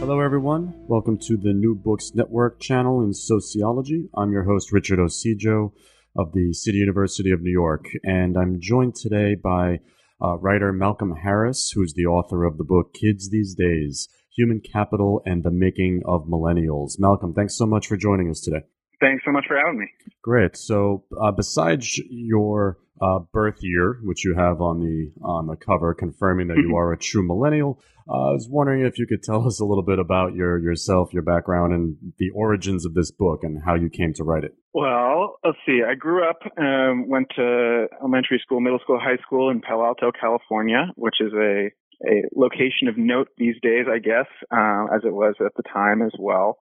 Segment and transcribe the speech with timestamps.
[0.00, 0.72] Hello, everyone.
[0.88, 4.08] Welcome to the New Books Network channel in sociology.
[4.16, 5.74] I'm your host, Richard Ocejo
[6.16, 9.80] of the City University of New York, and I'm joined today by
[10.20, 15.20] uh, writer Malcolm Harris, who's the author of the book Kids These Days Human Capital
[15.26, 16.98] and the Making of Millennials.
[16.98, 18.62] Malcolm, thanks so much for joining us today.
[19.00, 19.86] Thanks so much for having me.
[20.22, 20.56] Great.
[20.56, 25.94] So, uh, besides your uh, birth year, which you have on the on the cover,
[25.94, 27.80] confirming that you are a true millennial.
[28.08, 31.12] Uh, I was wondering if you could tell us a little bit about your yourself,
[31.12, 34.52] your background, and the origins of this book, and how you came to write it.
[34.74, 35.80] Well, let's see.
[35.86, 40.12] I grew up, um, went to elementary school, middle school, high school in Palo Alto,
[40.18, 41.70] California, which is a
[42.06, 46.00] a location of note these days, I guess, uh, as it was at the time
[46.00, 46.58] as well.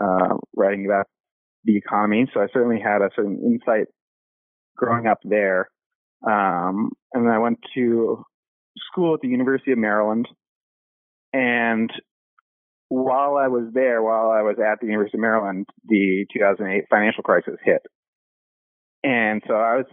[0.00, 1.06] Uh, writing about
[1.64, 3.86] the economy, so I certainly had a certain insight
[4.78, 5.68] growing up there.
[6.26, 8.24] Um, and then I went to
[8.90, 10.26] school at the University of Maryland.
[11.32, 11.90] And
[12.88, 17.22] while I was there, while I was at the University of Maryland, the 2008 financial
[17.22, 17.82] crisis hit.
[19.04, 19.86] And so I was,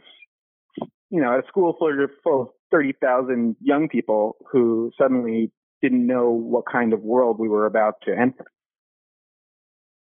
[1.09, 6.07] you know, at a school full of, full of 30,000 young people who suddenly didn't
[6.07, 8.45] know what kind of world we were about to enter.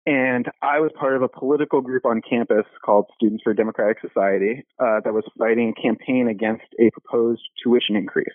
[0.10, 4.66] And I was part of a political group on campus called Students for Democratic Society
[4.80, 8.26] uh, that was fighting a campaign against a proposed tuition increase.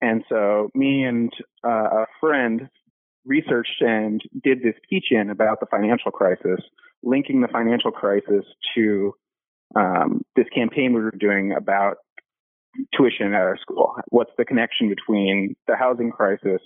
[0.00, 1.30] And so me and
[1.62, 2.70] uh, a friend
[3.26, 6.64] researched and did this teach-in about the financial crisis,
[7.02, 9.12] linking the financial crisis to
[9.76, 11.96] um, this campaign we were doing about
[12.96, 13.94] tuition at our school.
[14.08, 16.62] What's the connection between the housing crisis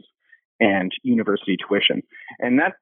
[0.61, 2.03] and university tuition?
[2.39, 2.75] And that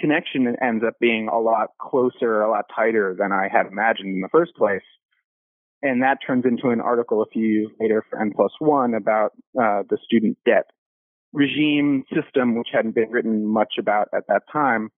[0.00, 4.20] connection ends up being a lot closer, a lot tighter than I had imagined in
[4.20, 4.82] the first place.
[5.82, 9.32] And that turns into an article a few years later for N plus one about
[9.60, 10.64] uh, the student debt
[11.32, 14.88] regime system, which hadn't been written much about at that time.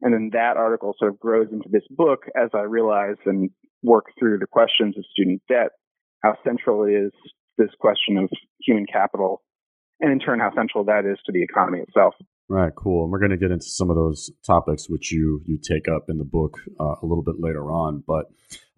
[0.00, 3.50] And then that article sort of grows into this book as I realize and
[3.82, 5.70] work through the questions of student debt,
[6.22, 7.12] how central is
[7.58, 8.28] this question of
[8.60, 9.42] human capital,
[10.00, 12.14] and in turn, how central that is to the economy itself.
[12.48, 13.04] Right, cool.
[13.04, 16.10] And we're going to get into some of those topics which you you take up
[16.10, 18.04] in the book uh, a little bit later on.
[18.06, 18.26] But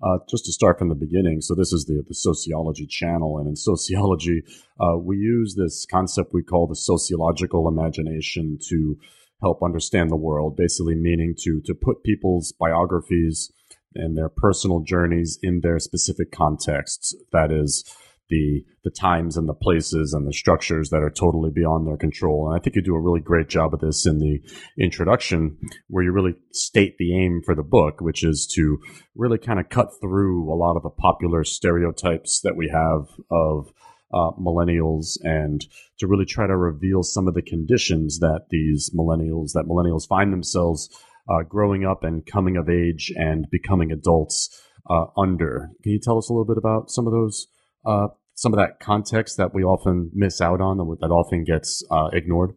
[0.01, 3.49] uh, just to start from the beginning, so this is the the sociology channel, and
[3.49, 4.45] in sociology,
[4.81, 8.99] uh, we use this concept we call the sociological imagination to
[9.43, 10.57] help understand the world.
[10.57, 13.51] Basically, meaning to to put people's biographies
[13.97, 17.17] and their personal journeys in their specific contexts.
[17.33, 17.85] That is
[18.29, 22.49] the the times and the places and the structures that are totally beyond their control.
[22.49, 24.41] And I think you do a really great job of this in the
[24.79, 28.79] introduction, where you really state the aim for the book, which is to
[29.17, 33.73] really kind of cut through a lot of the popular stereotypes that we have of
[34.15, 35.67] uh, millennials and
[35.99, 40.33] to really try to reveal some of the conditions that these millennials that millennials find
[40.33, 40.89] themselves
[41.29, 45.71] uh, growing up and coming of age and becoming adults uh, under.
[45.83, 47.49] Can you tell us a little bit about some of those
[47.87, 52.09] uh, some of that context that we often miss out on, that often gets uh,
[52.13, 52.53] ignored?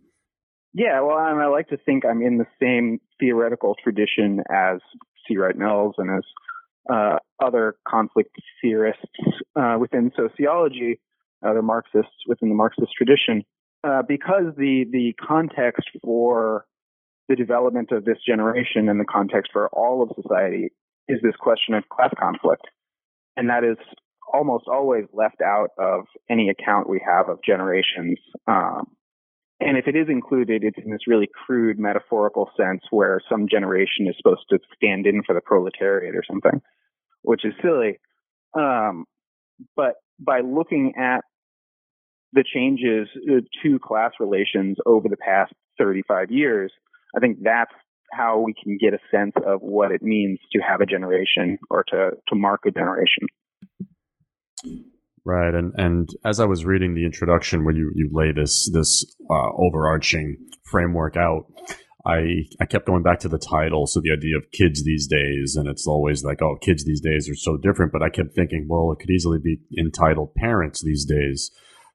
[0.74, 4.80] Yeah, well, and I like to think I'm in the same theoretical tradition as
[5.28, 5.38] C.
[5.38, 6.24] Wright Mills and as
[6.92, 9.04] uh, other conflict theorists
[9.56, 11.00] uh, within sociology,
[11.46, 13.44] other Marxists within the Marxist tradition,
[13.84, 16.66] uh, because the the context for
[17.30, 20.70] the development of this generation and the context for all of society
[21.08, 22.68] is this question of class conflict,
[23.38, 23.78] and that is
[24.34, 28.18] almost always left out of any account we have of generations.
[28.48, 28.88] Um,
[29.60, 34.08] and if it is included, it's in this really crude metaphorical sense where some generation
[34.08, 36.62] is supposed to stand in for the proletariat or something,
[37.24, 38.00] which is silly.
[38.54, 39.06] Um,
[39.76, 41.22] but by looking at
[42.32, 46.72] the changes uh, to class relations over the past 35 years,
[47.16, 47.74] I think that's
[48.12, 51.84] how we can get a sense of what it means to have a generation or
[51.90, 53.28] to, to mark a generation.
[55.26, 59.06] Right, and and as I was reading the introduction, where you you lay this this
[59.30, 61.46] uh, overarching framework out,
[62.06, 65.56] I I kept going back to the title, so the idea of kids these days,
[65.56, 67.92] and it's always like, oh, kids these days are so different.
[67.92, 71.52] But I kept thinking, well, it could easily be entitled parents these days,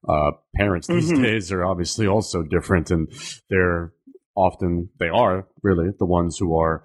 [0.06, 1.22] Uh, parents these mm-hmm.
[1.22, 3.08] days are obviously also different, and
[3.48, 3.92] they're
[4.36, 6.84] often they are really the ones who are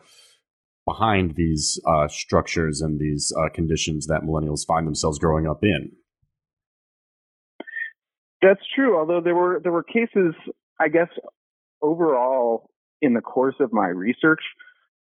[0.90, 5.92] behind these uh, structures and these uh, conditions that millennials find themselves growing up in.
[8.42, 8.98] That's true.
[8.98, 10.34] Although there were there were cases,
[10.80, 11.10] I guess,
[11.82, 12.70] overall
[13.02, 14.42] in the course of my research,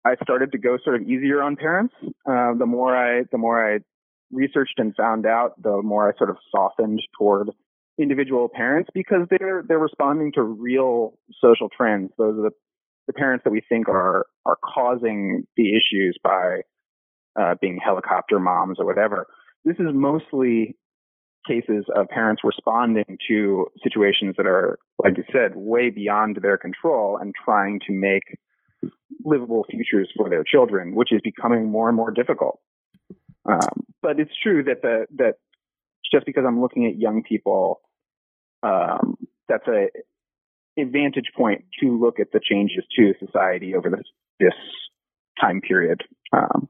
[0.05, 1.93] I started to go sort of easier on parents.
[2.03, 3.79] Uh, the more I the more I
[4.31, 7.49] researched and found out, the more I sort of softened toward
[7.99, 12.11] individual parents because they're they're responding to real social trends.
[12.17, 12.51] Those are the,
[13.07, 16.61] the parents that we think are are causing the issues by
[17.39, 19.27] uh, being helicopter moms or whatever.
[19.63, 20.77] This is mostly
[21.47, 27.17] cases of parents responding to situations that are, like you said, way beyond their control
[27.19, 28.23] and trying to make
[29.23, 32.59] livable futures for their children, which is becoming more and more difficult.
[33.45, 35.35] Um, but it's true that the that
[36.13, 37.81] just because I'm looking at young people,
[38.63, 39.17] um,
[39.47, 39.87] that's a
[40.81, 44.05] advantage point to look at the changes to society over this
[44.39, 44.53] this
[45.39, 46.01] time period.
[46.33, 46.67] Um,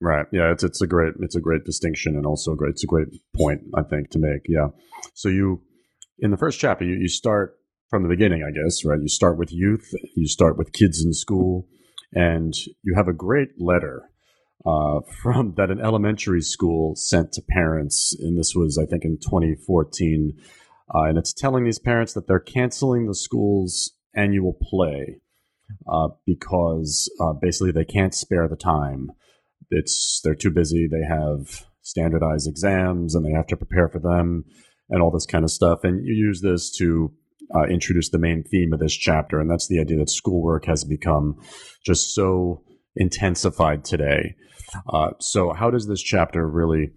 [0.00, 0.26] right.
[0.32, 0.50] Yeah.
[0.52, 3.62] It's it's a great it's a great distinction and also great it's a great point
[3.76, 4.42] I think to make.
[4.48, 4.68] Yeah.
[5.14, 5.62] So you
[6.18, 7.56] in the first chapter you, you start
[7.90, 9.00] from the beginning, I guess, right?
[9.00, 11.68] You start with youth, you start with kids in school,
[12.12, 12.52] and
[12.82, 14.10] you have a great letter
[14.66, 19.18] uh, from that an elementary school sent to parents, and this was, I think, in
[19.18, 20.36] 2014,
[20.92, 25.20] uh, and it's telling these parents that they're canceling the school's annual play
[25.90, 29.10] uh, because uh, basically they can't spare the time.
[29.70, 30.86] It's they're too busy.
[30.86, 34.44] They have standardized exams, and they have to prepare for them,
[34.90, 35.80] and all this kind of stuff.
[35.84, 37.12] And you use this to
[37.54, 40.84] uh, introduce the main theme of this chapter, and that's the idea that schoolwork has
[40.84, 41.36] become
[41.84, 42.62] just so
[42.96, 44.36] intensified today.
[44.92, 46.90] Uh, so, how does this chapter really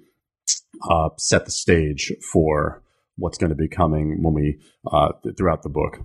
[0.90, 2.83] uh, set the stage for
[3.18, 4.60] what's going to be coming when we
[4.92, 6.00] uh, throughout the book?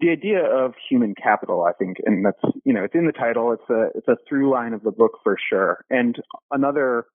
[0.00, 3.52] The idea of human capital, I think, and that's you know, it's in the title.
[3.52, 5.84] It's a it's a through line of the book for sure.
[5.88, 6.16] And
[6.50, 7.06] another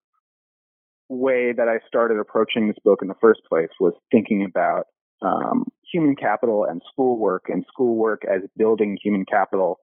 [1.08, 4.86] way that I started approaching this book in the first place was thinking about
[5.22, 9.80] um, human capital and schoolwork, and schoolwork as building human capital,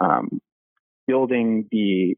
[0.00, 0.40] um,
[1.08, 2.14] building the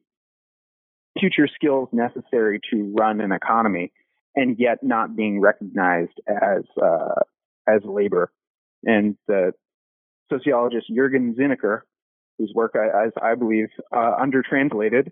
[1.19, 3.93] future skills necessary to run an economy,
[4.39, 7.21] and yet not being recognized as uh,
[7.67, 8.31] as labor.
[8.85, 9.53] And the
[10.31, 11.81] sociologist Jürgen Zinnecker,
[12.39, 15.11] whose work, I, as I believe, uh, undertranslated,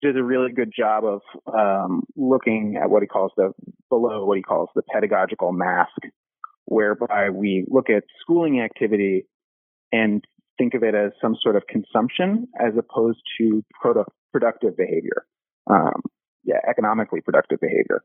[0.00, 1.20] did a really good job of
[1.52, 3.52] um, looking at what he calls the
[3.90, 6.00] below what he calls the pedagogical mask
[6.64, 9.26] whereby we look at schooling activity
[9.92, 10.24] and
[10.56, 15.26] think of it as some sort of consumption as opposed to product, productive behavior.
[15.68, 16.00] Um,
[16.44, 18.02] yeah, economically productive behavior.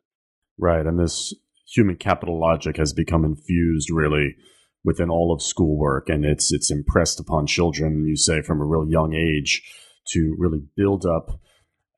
[0.57, 0.85] Right.
[0.85, 1.33] And this
[1.67, 4.35] human capital logic has become infused really
[4.83, 8.89] within all of schoolwork and it's it's impressed upon children, you say, from a real
[8.89, 9.61] young age
[10.07, 11.39] to really build up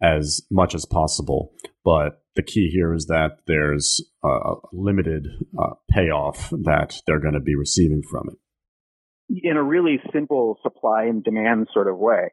[0.01, 1.53] as much as possible.
[1.85, 5.27] But the key here is that there's a limited
[5.57, 9.43] uh, payoff that they're going to be receiving from it.
[9.43, 12.31] In a really simple supply and demand sort of way,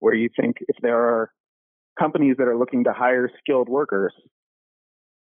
[0.00, 1.30] where you think if there are
[1.98, 4.12] companies that are looking to hire skilled workers,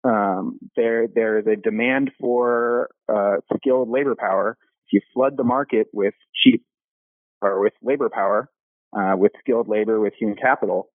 [0.03, 4.57] um, there there is a demand for uh, skilled labor power.
[4.87, 6.63] If you flood the market with cheap
[7.41, 8.49] or with labor power,
[8.97, 10.89] uh, with skilled labor, with human capital,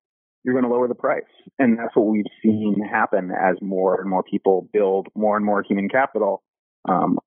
[0.45, 1.23] you're going to lower the price.
[1.59, 5.63] And that's what we've seen happen as more and more people build more and more
[5.63, 6.43] human capital
[6.89, 7.19] um,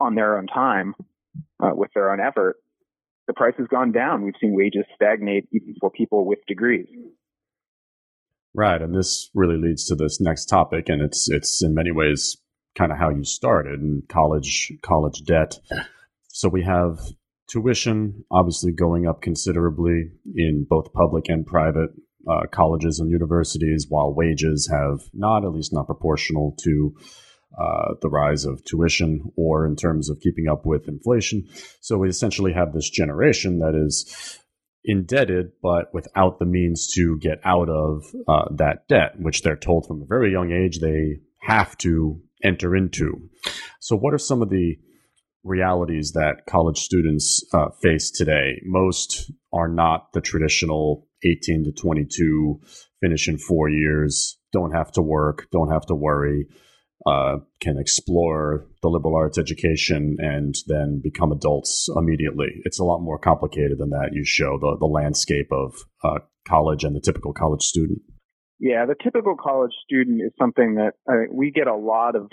[0.00, 0.94] on their own time
[1.62, 2.56] uh, with their own effort.
[3.28, 4.22] The price has gone down.
[4.22, 6.86] We've seen wages stagnate even for people with degrees.
[8.54, 12.36] Right, and this really leads to this next topic, and it's it's in many ways
[12.76, 15.58] kind of how you started in college college debt.
[16.28, 16.98] So we have
[17.50, 21.90] tuition obviously going up considerably in both public and private
[22.30, 26.94] uh, colleges and universities, while wages have not, at least not proportional to
[27.58, 31.46] uh, the rise of tuition or in terms of keeping up with inflation.
[31.80, 34.40] So we essentially have this generation that is
[34.84, 39.86] indebted, but without the means to get out of uh, that debt, which they're told
[39.86, 43.28] from a very young age they have to enter into.
[43.80, 44.76] So, what are some of the
[45.44, 48.60] realities that college students uh, face today?
[48.64, 52.60] Most are not the traditional 18 to 22,
[53.00, 56.46] finish in four years, don't have to work, don't have to worry,
[57.06, 62.48] uh, can explore the liberal arts education and then become adults immediately.
[62.64, 64.10] It's a lot more complicated than that.
[64.12, 68.00] You show the, the landscape of uh, college and the typical college student.
[68.60, 70.92] Yeah, the typical college student is something that
[71.32, 72.30] we get a lot of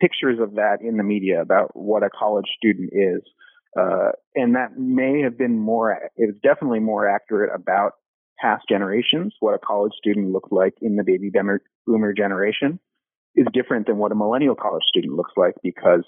[0.00, 3.22] pictures of that in the media about what a college student is.
[3.78, 7.92] Uh, and that may have been more, it was definitely more accurate about
[8.40, 9.34] past generations.
[9.40, 11.30] What a college student looked like in the baby
[11.86, 12.80] boomer generation
[13.34, 16.04] is different than what a millennial college student looks like because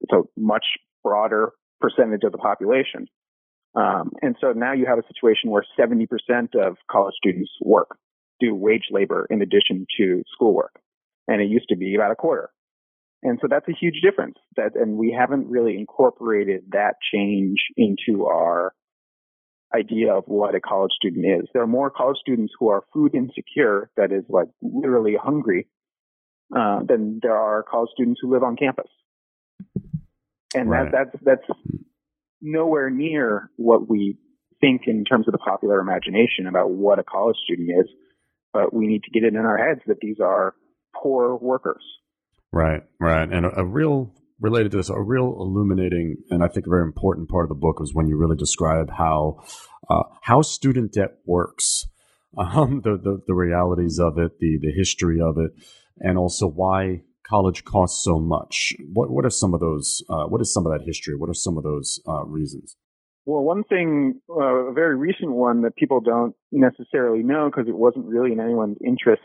[0.00, 0.64] it's a much
[1.02, 3.06] broader percentage of the population.
[3.74, 6.06] Um, and so now you have a situation where 70%
[6.54, 7.96] of college students work,
[8.40, 10.74] do wage labor in addition to schoolwork.
[11.28, 12.50] And it used to be about a quarter.
[13.22, 18.26] And so that's a huge difference that, and we haven't really incorporated that change into
[18.26, 18.74] our
[19.74, 21.48] idea of what a college student is.
[21.52, 25.68] There are more college students who are food insecure, that is like literally hungry,
[26.54, 28.88] uh, than there are college students who live on campus.
[30.54, 30.90] And right.
[30.92, 31.60] that, that's, that's
[32.40, 34.18] nowhere near what we
[34.60, 37.88] think in terms of the popular imagination about what a college student is.
[38.52, 40.54] But we need to get it in our heads that these are
[40.94, 41.82] poor workers.
[42.52, 43.30] Right, right.
[43.30, 46.82] And a, a real related to this, a real illuminating and I think a very
[46.82, 49.38] important part of the book was when you really describe how
[49.88, 51.86] uh, how student debt works,
[52.36, 55.52] um, the, the, the realities of it, the the history of it,
[55.98, 58.74] and also why college costs so much.
[58.92, 60.04] What what are some of those?
[60.08, 61.16] Uh, what is some of that history?
[61.16, 62.76] What are some of those uh, reasons?
[63.24, 67.76] Well, one thing, uh, a very recent one that people don't necessarily know because it
[67.76, 69.22] wasn't really in anyone's interest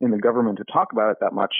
[0.00, 1.54] in the government to talk about it that much,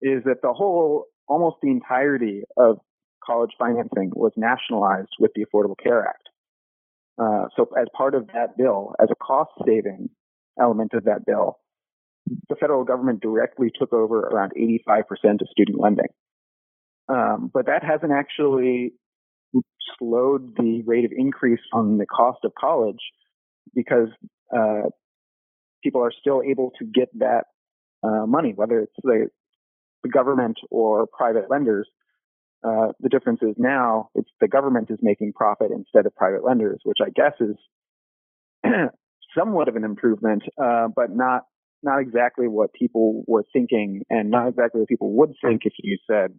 [0.00, 2.78] is that the whole, almost the entirety of
[3.22, 6.22] college financing was nationalized with the Affordable Care Act.
[7.20, 10.08] Uh, so, as part of that bill, as a cost saving
[10.58, 11.58] element of that bill,
[12.48, 16.08] the federal government directly took over around 85% of student lending.
[17.08, 18.92] Um, but that hasn't actually
[19.98, 22.98] slowed the rate of increase on the cost of college
[23.74, 24.08] because
[24.54, 24.88] uh,
[25.82, 27.44] people are still able to get that
[28.02, 29.28] uh, money, whether it's the,
[30.02, 31.88] the, government or private lenders.
[32.62, 36.80] Uh, the difference is now it's the government is making profit instead of private lenders,
[36.84, 37.56] which I guess is
[39.36, 41.44] somewhat of an improvement, uh, but not
[41.82, 45.98] not exactly what people were thinking and not exactly what people would think if you
[46.10, 46.34] said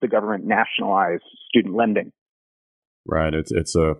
[0.00, 2.12] the government nationalized student lending.
[3.06, 3.34] Right.
[3.34, 3.96] It's it's a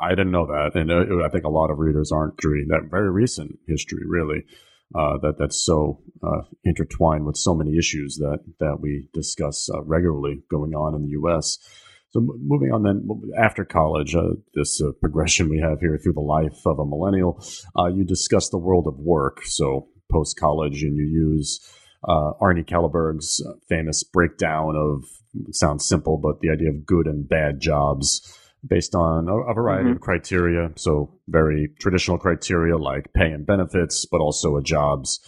[0.00, 2.90] I didn't know that, and uh, I think a lot of readers aren't reading that
[2.90, 4.44] very recent history, really.
[4.94, 9.82] Uh, that that's so uh, intertwined with so many issues that that we discuss uh,
[9.82, 11.58] regularly going on in the U.S.
[12.10, 13.06] So moving on then
[13.38, 17.44] after college, uh, this uh, progression we have here through the life of a millennial,
[17.94, 19.44] you discuss the world of work.
[19.44, 21.60] So post college and you use
[22.06, 25.04] uh, Arne Kalleberg's famous breakdown of
[25.52, 29.86] sounds simple, but the idea of good and bad jobs based on a, a variety
[29.86, 29.96] mm-hmm.
[29.96, 30.70] of criteria.
[30.76, 35.20] So very traditional criteria like pay and benefits, but also a job's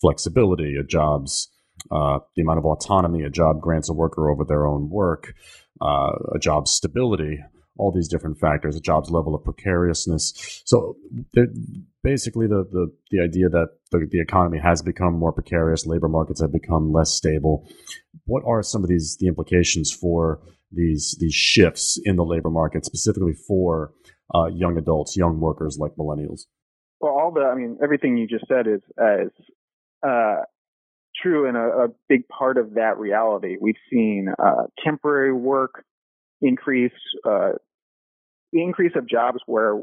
[0.00, 1.48] flexibility, a job's
[1.90, 5.34] uh, the amount of autonomy a job grants a worker over their own work,
[5.80, 7.38] uh, a job's stability,
[7.78, 10.62] all these different factors, a job's level of precariousness.
[10.66, 10.96] So
[12.02, 16.40] basically, the, the, the idea that the, the economy has become more precarious, labor markets
[16.40, 17.68] have become less stable.
[18.24, 20.40] What are some of these the implications for
[20.72, 23.92] these these shifts in the labor market, specifically for
[24.34, 26.42] uh, young adults, young workers like millennials?
[27.00, 29.32] Well, all the I mean, everything you just said is is
[30.06, 30.42] uh,
[31.20, 33.56] true, and a, big part of that reality.
[33.60, 35.84] We've seen uh, temporary work
[36.40, 36.92] increase,
[37.24, 37.52] uh,
[38.52, 39.74] the increase of jobs where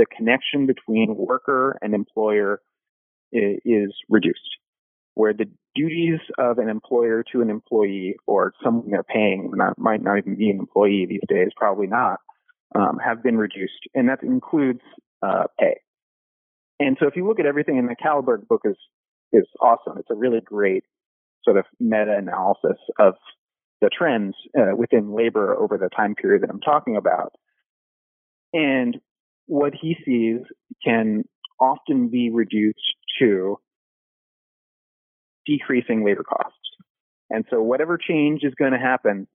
[0.00, 2.62] the connection between worker and employer
[3.32, 4.40] is, reduced,
[5.14, 10.02] where the duties of an employer to an employee or someone they're paying not, might
[10.02, 12.18] not even be an employee these days, probably not,
[12.74, 14.80] um, have been reduced, and that includes
[15.22, 15.76] uh, pay.
[16.78, 18.76] And so, if you look at everything in the Kalleberg book, is
[19.32, 19.98] is awesome.
[19.98, 20.84] It's a really great
[21.44, 23.14] sort of meta analysis of
[23.82, 27.32] the trends uh, within labor over the time period that I'm talking about.
[28.54, 28.98] And
[29.50, 30.42] what he sees
[30.84, 31.24] can
[31.58, 32.78] often be reduced
[33.18, 33.58] to
[35.44, 36.54] decreasing labor costs.
[37.30, 39.26] And so whatever change is going to happen,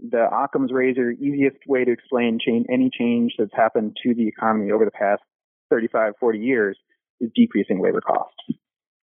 [0.00, 4.72] the Occam's razor easiest way to explain change, any change that's happened to the economy
[4.72, 5.22] over the past
[5.70, 6.76] 35, 40 years
[7.20, 8.34] is decreasing labor costs.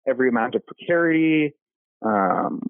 [0.09, 1.53] Every amount of precarity,
[2.03, 2.63] um,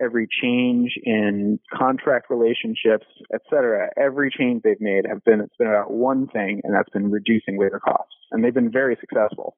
[0.00, 5.68] every change in contract relationships, et cetera, every change they've made have been, it's been
[5.68, 8.14] about one thing, and that's been reducing labor costs.
[8.30, 9.56] And they've been very successful.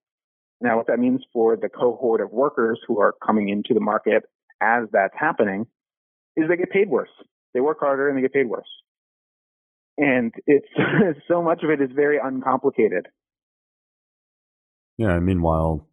[0.61, 4.25] Now, what that means for the cohort of workers who are coming into the market
[4.61, 5.66] as that's happening
[6.37, 7.11] is they get paid worse.
[7.54, 8.68] They work harder and they get paid worse.
[9.97, 10.68] And it's
[11.28, 13.07] so much of it is very uncomplicated.
[14.97, 15.18] Yeah.
[15.21, 15.87] Meanwhile,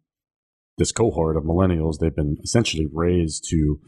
[0.78, 3.80] this cohort of millennials, they've been essentially raised to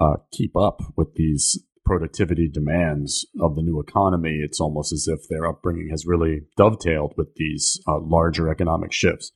[0.00, 4.40] uh, keep up with these productivity demands of the new economy.
[4.42, 9.32] It's almost as if their upbringing has really dovetailed with these uh, larger economic shifts.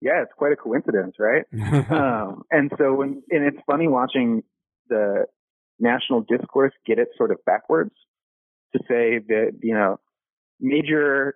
[0.00, 1.44] Yeah, it's quite a coincidence, right?
[1.90, 4.42] um, and so, when, and it's funny watching
[4.88, 5.24] the
[5.80, 7.94] national discourse get it sort of backwards
[8.74, 9.98] to say that, you know,
[10.60, 11.34] major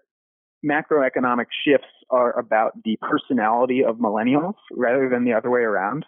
[0.64, 6.04] macroeconomic shifts are about the personality of millennials rather than the other way around.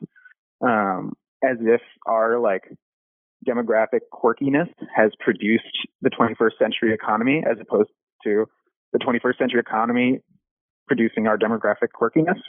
[0.60, 1.14] Um,
[1.44, 2.62] as if our like
[3.46, 5.64] demographic quirkiness has produced
[6.00, 7.90] the 21st century economy as opposed
[8.24, 8.46] to
[8.92, 10.20] the 21st century economy
[10.86, 12.40] producing our demographic quirkiness.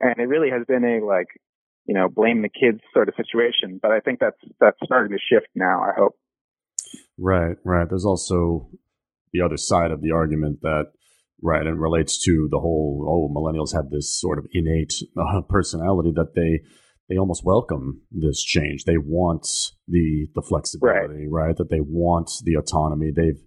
[0.00, 1.28] And it really has been a like,
[1.86, 3.78] you know, blame the kids sort of situation.
[3.80, 6.14] But I think that's that's starting to shift now, I hope.
[7.18, 7.88] Right, right.
[7.88, 8.68] There's also
[9.32, 10.86] the other side of the argument that
[11.42, 16.12] right and relates to the whole oh millennials have this sort of innate uh, personality
[16.14, 16.60] that they
[17.08, 18.84] they almost welcome this change.
[18.84, 19.46] They want
[19.88, 21.56] the the flexibility right, right?
[21.56, 23.10] that they want the autonomy.
[23.14, 23.40] They've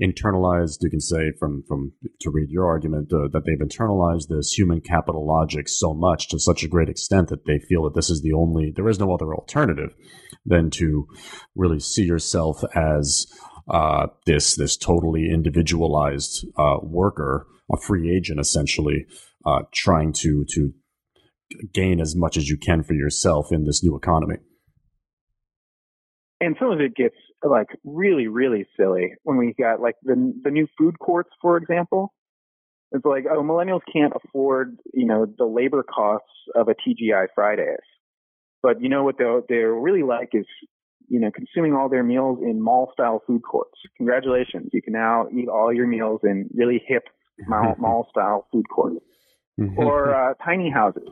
[0.00, 4.52] internalized you can say from from to read your argument uh, that they've internalized this
[4.52, 8.08] human capital logic so much to such a great extent that they feel that this
[8.08, 9.92] is the only there is no other alternative
[10.46, 11.08] than to
[11.56, 13.26] really see yourself as
[13.68, 19.06] uh, this this totally individualized uh, worker, a free agent essentially,
[19.44, 20.72] uh, trying to to
[21.72, 24.36] gain as much as you can for yourself in this new economy.
[26.40, 30.50] And some of it gets like really really silly when we got like the the
[30.50, 32.12] new food courts, for example.
[32.90, 37.76] It's like oh millennials can't afford you know the labor costs of a TGI Fridays.
[38.62, 40.46] But you know what they they really like is
[41.08, 43.78] you know, consuming all their meals in mall style food courts.
[43.96, 44.70] Congratulations.
[44.72, 47.04] You can now eat all your meals in really hip
[47.48, 49.00] mall, mall style food courts
[49.58, 49.78] mm-hmm.
[49.78, 51.08] or uh, tiny houses.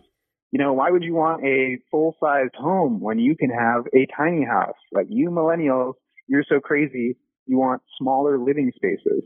[0.53, 4.07] You know, why would you want a full sized home when you can have a
[4.17, 4.77] tiny house?
[4.93, 5.95] Like you millennials,
[6.29, 7.17] you're so crazy.
[7.47, 9.23] You want smaller living spaces.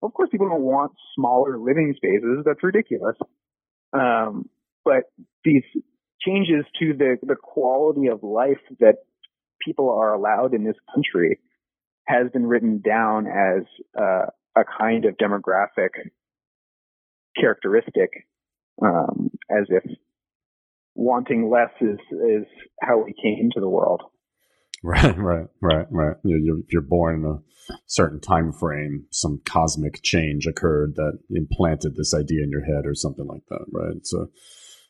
[0.00, 2.44] Well, of course, people don't want smaller living spaces.
[2.44, 3.16] That's ridiculous.
[3.92, 4.48] Um,
[4.84, 5.04] but
[5.44, 5.64] these
[6.20, 8.96] changes to the, the quality of life that
[9.64, 11.38] people are allowed in this country
[12.04, 13.64] has been written down as
[13.98, 15.90] uh, a kind of demographic
[17.38, 18.10] characteristic,
[18.82, 19.84] um, as if
[21.00, 22.46] wanting less is is
[22.82, 24.02] how we came to the world.
[24.82, 26.16] Right, right, right, right.
[26.24, 29.04] You're, you're born in a certain time frame.
[29.10, 33.66] Some cosmic change occurred that implanted this idea in your head, or something like that.
[33.70, 34.06] Right.
[34.06, 34.30] So,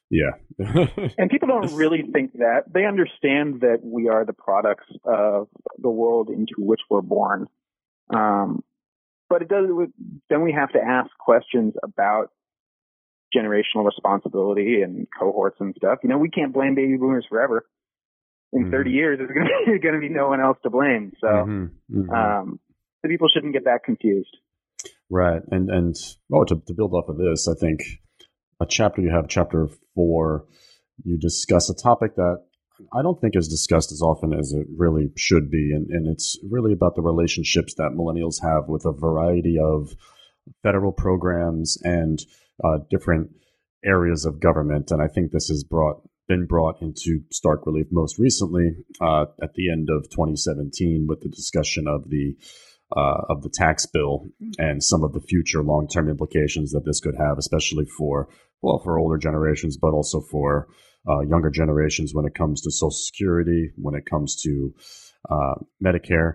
[0.09, 0.31] yeah.
[1.19, 2.73] and people don't really think that.
[2.73, 7.49] They understand that we are the products of the world into which we're born.
[8.15, 8.63] Um,
[9.29, 9.67] but it does,
[10.29, 12.31] then we have to ask questions about
[13.35, 15.99] generational responsibility and cohorts and stuff.
[16.03, 17.67] You know, we can't blame baby boomers forever.
[18.53, 18.73] In mm-hmm.
[18.73, 21.13] 30 years, there's going to be no one else to blame.
[21.21, 22.01] So, mm-hmm.
[22.01, 22.11] Mm-hmm.
[22.11, 22.61] Um,
[23.03, 24.37] the people shouldn't get that confused.
[25.09, 25.43] Right.
[25.51, 25.97] And, and,
[26.33, 27.81] oh, to, to build off of this, I think
[28.61, 30.47] a chapter you have, chapter four,
[31.05, 32.39] you discuss a topic that
[32.93, 35.73] I don't think is discussed as often as it really should be.
[35.75, 39.95] And, and it's really about the relationships that millennials have with a variety of
[40.63, 42.19] federal programs and
[42.65, 43.31] uh, different
[43.85, 44.91] areas of government.
[44.91, 48.71] And I think this has brought been brought into stark relief most recently
[49.01, 52.37] uh, at the end of 2017 with the discussion of the
[52.97, 57.01] uh, of the tax bill and some of the future long term implications that this
[57.01, 58.29] could have, especially for
[58.63, 60.69] well for older generations, but also for
[61.09, 64.75] uh, younger generations when it comes to Social Security, when it comes to
[65.29, 66.35] uh, Medicare,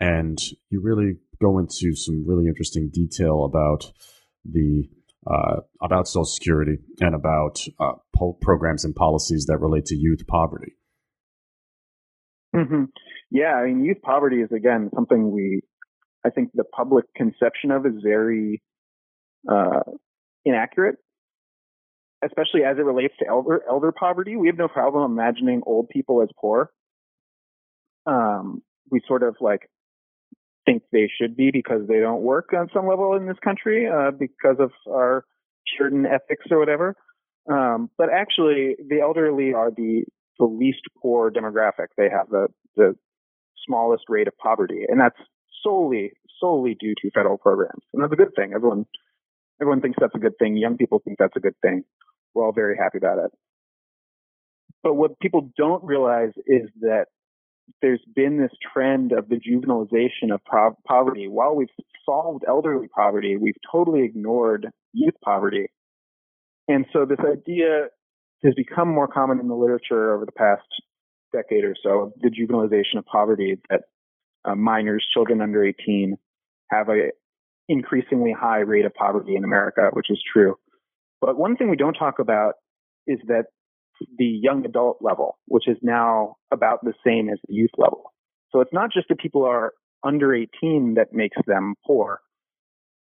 [0.00, 0.38] and
[0.70, 3.90] you really go into some really interesting detail about
[4.44, 4.88] the
[5.26, 10.26] uh, about Social Security and about uh, po- programs and policies that relate to youth
[10.26, 10.72] poverty.
[12.54, 12.84] Mm-hmm.
[13.30, 15.62] Yeah, I mean, youth poverty is again something we,
[16.24, 18.62] I think, the public conception of is very
[19.50, 19.80] uh,
[20.44, 20.96] inaccurate
[22.24, 24.36] especially as it relates to elder elder poverty.
[24.36, 26.70] We have no problem imagining old people as poor.
[28.06, 29.68] Um, we sort of like
[30.66, 34.10] think they should be because they don't work on some level in this country uh,
[34.10, 35.24] because of our
[35.78, 36.96] certain ethics or whatever.
[37.50, 40.04] Um, but actually, the elderly are the
[40.38, 41.88] the least poor demographic.
[41.96, 42.96] They have the the
[43.66, 45.18] smallest rate of poverty, and that's
[45.62, 48.52] solely solely due to federal programs, and that's a good thing.
[48.54, 48.86] Everyone
[49.60, 50.56] everyone thinks that's a good thing.
[50.56, 51.84] Young people think that's a good thing
[52.34, 53.30] we're all very happy about it.
[54.82, 57.06] But what people don't realize is that
[57.82, 61.28] there's been this trend of the juvenilization of pro- poverty.
[61.28, 61.68] While we've
[62.04, 65.68] solved elderly poverty, we've totally ignored youth poverty.
[66.68, 67.88] And so this idea
[68.42, 70.62] has become more common in the literature over the past
[71.32, 73.82] decade or so, the juvenilization of poverty that
[74.44, 76.16] uh, minors, children under 18,
[76.70, 77.10] have a
[77.68, 80.56] increasingly high rate of poverty in America, which is true.
[81.20, 82.54] But one thing we don't talk about
[83.06, 83.46] is that
[84.18, 88.12] the young adult level, which is now about the same as the youth level.
[88.50, 89.72] So it's not just that people are
[90.04, 92.20] under 18 that makes them poor.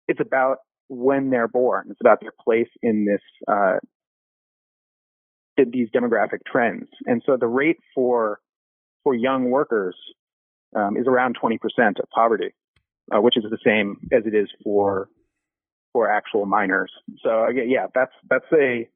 [0.08, 1.88] It's about when they're born.
[1.90, 3.76] It's about their place in this uh,
[5.56, 6.88] these demographic trends.
[7.06, 8.40] And so the rate for
[9.04, 9.96] for young workers
[10.74, 11.58] um, is around 20%
[12.00, 12.50] of poverty,
[13.14, 15.08] uh, which is the same as it is for
[15.92, 16.92] for actual minors.
[17.22, 18.88] So yeah, that's that's a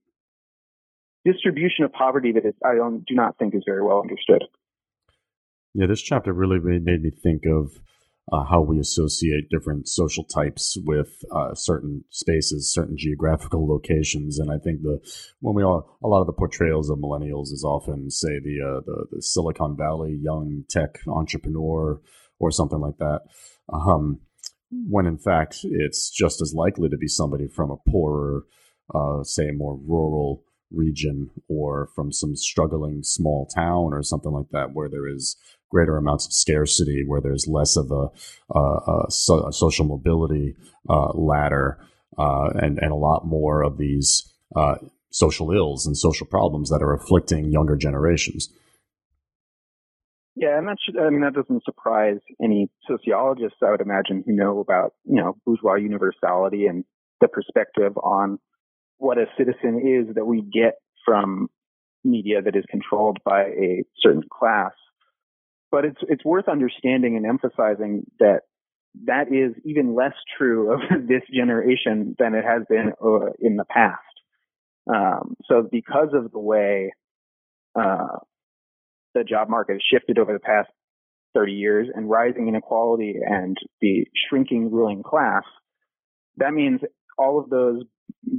[1.24, 4.44] distribution of poverty that is, I don't do not think is very well understood.
[5.74, 7.70] Yeah, this chapter really made me think of
[8.33, 14.50] uh, how we associate different social types with uh, certain spaces, certain geographical locations, and
[14.50, 15.00] I think the
[15.40, 18.80] when we all a lot of the portrayals of millennials is often say the uh,
[18.87, 22.00] the, the, Silicon Valley young tech entrepreneur
[22.38, 23.20] or something like that,
[23.72, 24.20] um,
[24.70, 28.44] when in fact it's just as likely to be somebody from a poorer,
[28.94, 34.72] uh, say, more rural region or from some struggling small town or something like that
[34.72, 35.37] where there is
[35.70, 38.09] greater amounts of scarcity, where there's less of a,
[38.59, 40.56] a, so, a social mobility
[40.88, 41.78] uh, ladder,
[42.18, 44.74] uh, and and a lot more of these uh,
[45.11, 48.48] social ills and social problems that are afflicting younger generations.
[50.37, 54.35] Yeah, and that should, I mean that doesn't surprise any sociologists, I would imagine, who
[54.35, 56.85] know about you know bourgeois universality and
[57.20, 58.38] the perspective on
[59.00, 61.48] what a citizen is that we get from
[62.04, 64.72] media that is controlled by a certain class.
[65.70, 68.40] But it's it's worth understanding and emphasizing that
[69.06, 73.64] that is even less true of this generation than it has been uh, in the
[73.64, 74.00] past.
[74.92, 76.92] Um, so because of the way
[77.78, 78.18] uh,
[79.14, 80.68] the job market has shifted over the past
[81.34, 85.44] 30 years and rising inequality and the shrinking ruling class,
[86.38, 86.80] that means
[87.16, 87.82] all of those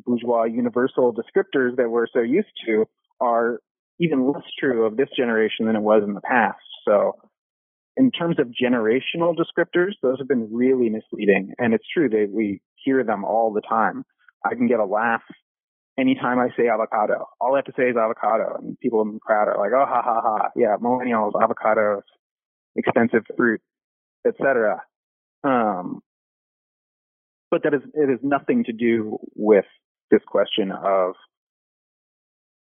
[0.06, 2.86] bourgeois universal descriptors that we're so used to
[3.20, 3.60] are
[4.00, 6.58] even less true of this generation than it was in the past.
[6.86, 7.14] So
[7.98, 11.54] in terms of generational descriptors, those have been really misleading.
[11.58, 14.04] And it's true that we hear them all the time.
[14.46, 15.22] I can get a laugh
[16.00, 17.28] anytime I say avocado.
[17.40, 19.86] All I have to say is avocado, and people in the crowd are like, "Oh,
[19.86, 20.50] ha ha ha!
[20.56, 22.02] Yeah, millennials, avocados,
[22.76, 23.62] expensive fruit,
[24.26, 24.82] etc."
[25.44, 26.02] Um,
[27.52, 29.66] but that is it has nothing to do with
[30.10, 31.14] this question of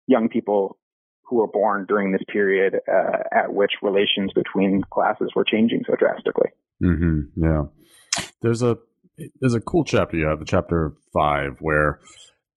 [0.07, 0.77] young people
[1.23, 5.95] who were born during this period uh, at which relations between classes were changing so
[5.95, 6.49] drastically.
[6.83, 7.19] Mm-hmm.
[7.35, 7.63] Yeah,
[8.41, 8.77] there's a
[9.39, 11.99] there's a cool chapter you have, the chapter five, where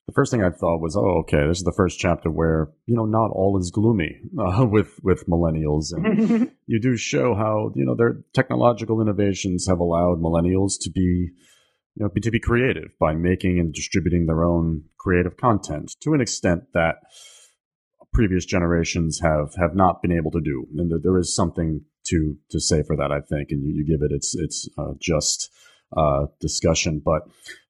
[0.06, 2.96] the first thing I thought was, oh, okay, this is the first chapter where you
[2.96, 7.84] know not all is gloomy uh, with with millennials, and you do show how you
[7.84, 11.30] know their technological innovations have allowed millennials to be
[11.94, 16.20] you know, to be creative by making and distributing their own creative content to an
[16.20, 16.96] extent that
[18.12, 20.66] previous generations have have not been able to do.
[20.76, 24.02] And there is something to to say for that, I think, and you, you give
[24.02, 25.50] it its its uh, just
[25.96, 27.02] uh, discussion.
[27.04, 27.22] But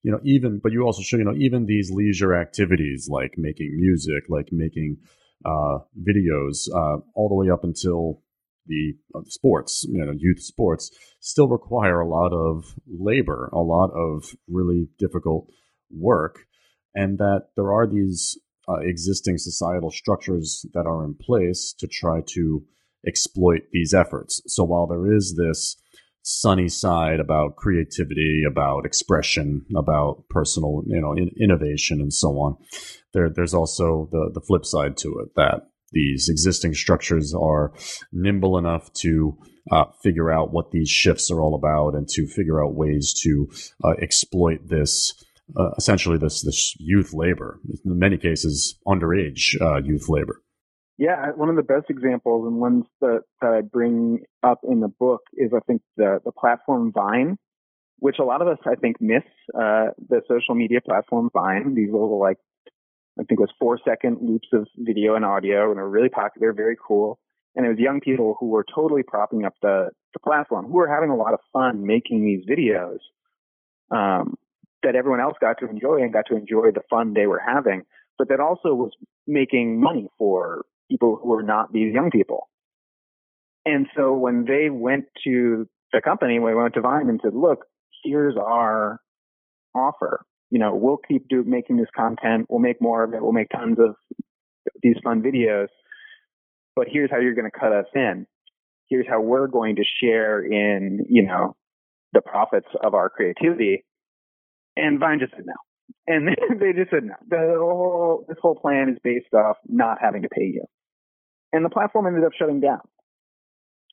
[0.03, 3.77] you know, even but you also show you know even these leisure activities like making
[3.77, 4.99] music, like making
[5.45, 8.22] uh, videos, uh, all the way up until
[8.67, 8.95] the
[9.27, 14.89] sports, you know, youth sports, still require a lot of labor, a lot of really
[14.99, 15.49] difficult
[15.91, 16.41] work,
[16.95, 22.21] and that there are these uh, existing societal structures that are in place to try
[22.27, 22.65] to
[23.07, 24.41] exploit these efforts.
[24.47, 25.77] So while there is this
[26.23, 32.57] sunny side about creativity, about expression, about personal, you know, in, innovation, and so on,
[33.13, 37.73] there there's also the the flip side to it that these existing structures are
[38.13, 39.37] nimble enough to
[39.71, 43.49] uh, figure out what these shifts are all about and to figure out ways to
[43.85, 45.15] uh, exploit this
[45.57, 50.41] uh, essentially this this youth labor in many cases underage uh, youth labor.
[50.99, 54.89] Yeah one of the best examples and ones that, that i bring up in the
[54.89, 57.39] book is i think the the platform vine
[57.99, 59.23] which a lot of us i think miss
[59.55, 62.39] uh, the social media platform vine these little like
[63.19, 66.53] I think it was four second loops of video and audio and are really popular,
[66.53, 67.19] very cool.
[67.55, 70.89] And it was young people who were totally propping up the, the platform, who were
[70.89, 72.99] having a lot of fun making these videos
[73.91, 74.37] um,
[74.83, 77.83] that everyone else got to enjoy and got to enjoy the fun they were having,
[78.19, 78.93] but that also was
[79.27, 82.49] making money for people who were not these young people.
[83.65, 87.35] And so when they went to the company, when we went to Vine and said,
[87.35, 87.67] look,
[88.03, 88.99] here's our
[89.75, 92.45] offer you know, we'll keep do, making this content.
[92.51, 93.23] We'll make more of it.
[93.23, 93.97] We'll make tons of
[94.83, 95.69] these fun videos.
[96.77, 98.27] but here's how you're going to cut us in.
[98.89, 101.57] Here's how we're going to share in, you know,
[102.13, 103.83] the profits of our creativity.
[104.77, 105.55] And Vine just said no.
[106.07, 106.29] And
[106.61, 107.15] they just said no.
[107.27, 110.67] The whole, this whole plan is based off not having to pay you.
[111.55, 112.81] And the platform ended up shutting down.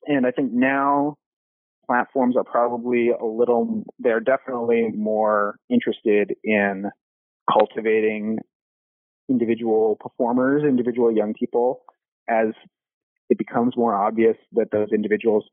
[0.06, 1.16] And I think now
[1.90, 6.84] platforms are probably a little, they're definitely more interested in
[7.52, 8.38] cultivating
[9.28, 11.80] individual performers, individual young people,
[12.28, 12.48] as
[13.28, 15.44] it becomes more obvious that those individuals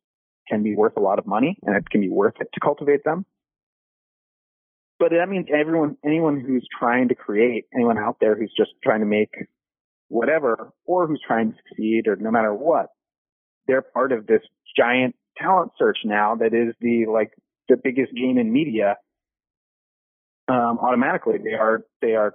[0.47, 3.03] can be worth a lot of money and it can be worth it to cultivate
[3.03, 3.25] them.
[4.99, 8.99] But that means everyone, anyone who's trying to create, anyone out there who's just trying
[8.99, 9.31] to make
[10.09, 12.89] whatever, or who's trying to succeed, or no matter what,
[13.65, 14.41] they're part of this
[14.77, 17.31] giant talent search now that is the like
[17.69, 18.97] the biggest game in media.
[20.47, 22.33] Um, automatically, they are they are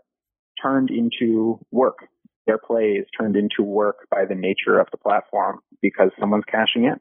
[0.62, 1.99] turned into work.
[2.47, 6.85] Their play is turned into work by the nature of the platform because someone's cashing
[6.85, 6.97] in,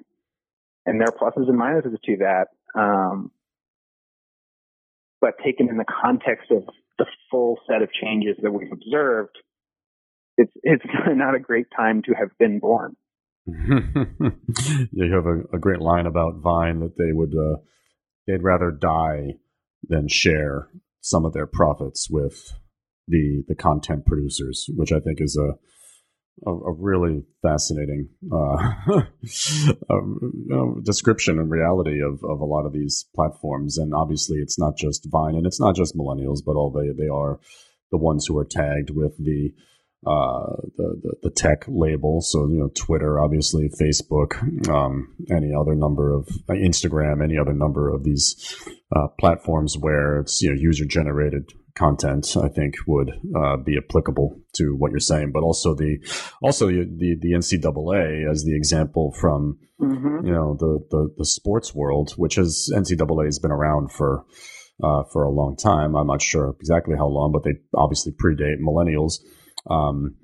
[0.86, 2.48] and there are pluses and minuses to that.
[2.80, 3.32] Um,
[5.20, 6.64] but taken in the context of
[6.98, 9.38] the full set of changes that we've observed,
[10.38, 12.96] it's it's not a great time to have been born.
[13.48, 14.30] yeah,
[14.92, 17.58] you have a, a, great line about Vine that they would uh,
[18.28, 19.34] they'd rather die
[19.88, 20.70] than share
[21.02, 22.54] some of their profits with
[23.08, 25.56] the the content producers, which I think is a
[26.46, 29.02] a, a really fascinating uh,
[30.84, 33.78] description and reality of, of a lot of these platforms.
[33.78, 37.10] And obviously, it's not just Vine, and it's not just millennials, but all they they
[37.10, 37.40] are
[37.92, 39.52] the ones who are tagged with the
[40.06, 42.22] uh, the, the, the tech label.
[42.22, 44.34] So you know, Twitter, obviously, Facebook,
[44.68, 48.56] um, any other number of uh, Instagram, any other number of these
[48.96, 52.36] uh, platforms where it's you know user generated content.
[52.36, 56.00] I think would uh, be applicable to what you're saying, but also the
[56.42, 60.26] also the the, the NCAA as the example from mm-hmm.
[60.26, 64.26] you know the, the the sports world, which has NCAA has been around for.
[64.84, 65.96] Uh, for a long time.
[65.96, 69.20] I'm not sure exactly how long, but they obviously predate millennials.
[69.70, 70.16] Um,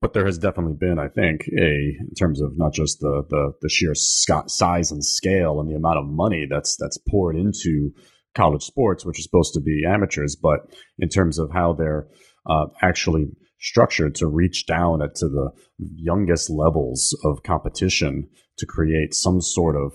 [0.00, 3.52] but there has definitely been, I think, a in terms of not just the the,
[3.62, 7.92] the sheer size and scale and the amount of money that's that's poured into
[8.34, 10.60] college sports, which is supposed to be amateurs, but
[10.98, 12.06] in terms of how they're
[12.46, 13.26] uh, actually
[13.60, 19.76] structured to reach down at, to the youngest levels of competition to create some sort
[19.76, 19.92] of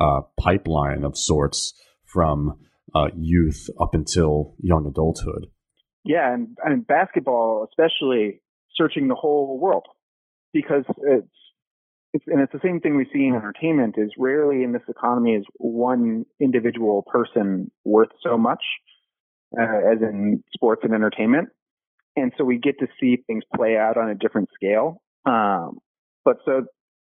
[0.00, 1.72] uh, pipeline of sorts
[2.04, 2.58] from
[2.94, 5.46] uh, youth up until young adulthood.
[6.04, 8.40] Yeah, and, basketball, especially
[8.76, 9.86] searching the whole world
[10.52, 11.28] because it's,
[12.12, 15.34] it's and it's the same thing we see in entertainment is rarely in this economy
[15.34, 18.62] is one individual person worth so much
[19.58, 21.48] uh, as in sports and entertainment.
[22.16, 25.00] And so we get to see things play out on a different scale.
[25.26, 25.78] Um,
[26.24, 26.66] but so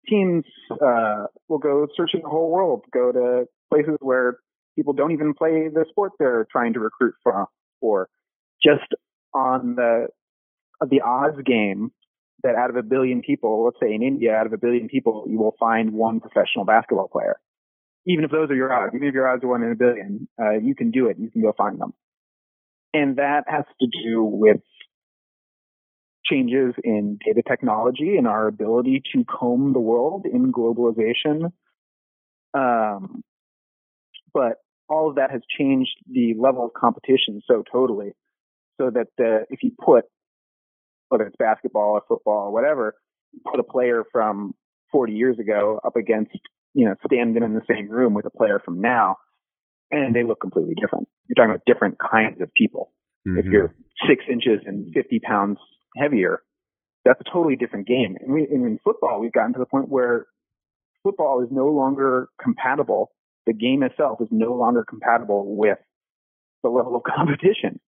[0.09, 4.38] teams uh, will go searching the whole world, go to places where
[4.76, 7.46] people don't even play the sport they're trying to recruit for,
[7.81, 8.09] for
[8.62, 8.87] just
[9.35, 10.09] on the
[10.88, 11.92] the odds game
[12.42, 15.27] that out of a billion people, let's say in India, out of a billion people,
[15.29, 17.38] you will find one professional basketball player.
[18.07, 20.27] Even if those are your odds, even if your odds are one in a billion,
[20.40, 21.18] uh, you can do it.
[21.18, 21.92] You can go find them.
[22.94, 24.62] And that has to do with
[26.25, 31.53] changes in data technology and our ability to comb the world in globalization.
[32.55, 33.23] Um,
[34.33, 34.55] but
[34.88, 38.12] all of that has changed the level of competition so totally
[38.81, 40.05] so that uh, if you put
[41.11, 42.95] whether it's basketball or football or whatever,
[43.51, 44.55] put a player from
[44.93, 46.31] 40 years ago up against,
[46.73, 49.16] you know, standing in the same room with a player from now,
[49.90, 51.09] and they look completely different.
[51.27, 52.93] You're talking about different kinds of people.
[53.27, 53.38] Mm-hmm.
[53.40, 53.75] If you're
[54.09, 55.59] six inches and 50 pounds
[55.97, 56.43] heavier,
[57.05, 58.16] that's a totally different game.
[58.21, 60.27] And, we, and in football, we've gotten to the point where
[61.03, 63.11] football is no longer compatible.
[63.47, 65.79] The game itself is no longer compatible with
[66.62, 67.81] the level of competition.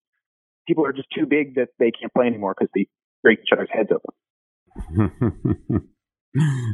[0.66, 2.86] People are just too big that they can't play anymore because they
[3.22, 4.14] break each other's heads open.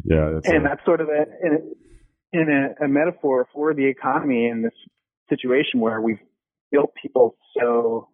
[0.05, 3.87] yeah, that's and that's sort of a, in, a, in a, a metaphor for the
[3.87, 4.75] economy in this
[5.29, 6.21] situation where we've
[6.71, 8.09] built people so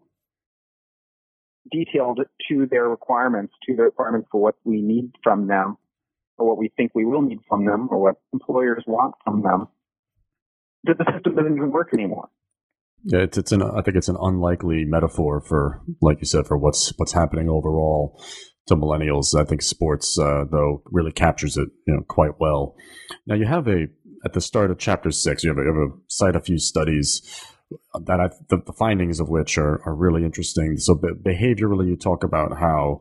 [1.71, 5.77] detailed to their requirements, to the requirements for what we need from them,
[6.39, 9.69] or what we think we will need from them, or what employers want from them,
[10.85, 12.29] that the system doesn't even work anymore.
[13.05, 16.57] Yeah, it's it's an I think it's an unlikely metaphor for, like you said, for
[16.57, 18.21] what's what's happening overall
[18.67, 19.39] to millennials.
[19.39, 22.77] I think sports, uh, though, really captures it, you know, quite well.
[23.27, 23.87] Now you have a
[24.25, 26.59] at the start of chapter six, you have a, you have a cite a few
[26.59, 27.21] studies
[28.07, 30.77] that I the, the findings of which are are really interesting.
[30.79, 33.01] So behaviorally, you talk about how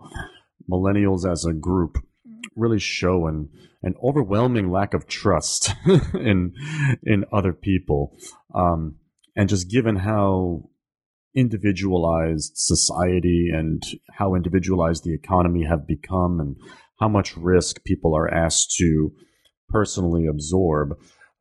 [0.71, 1.97] millennials as a group
[2.55, 3.49] really show an
[3.81, 5.73] an overwhelming lack of trust
[6.13, 6.53] in
[7.03, 8.17] in other people,
[8.53, 8.95] um,
[9.35, 10.69] and just given how
[11.35, 16.55] individualized society and how individualized the economy have become, and
[16.99, 19.11] how much risk people are asked to
[19.69, 20.97] personally absorb.